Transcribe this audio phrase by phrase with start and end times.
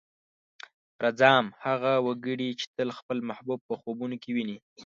[1.03, 4.57] رځام: هغه وګړی چې تل خپل محبوب په خوبونو کې ويني.